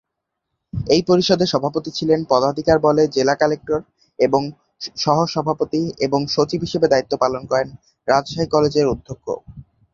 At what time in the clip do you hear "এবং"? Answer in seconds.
4.19-4.41, 6.05-6.19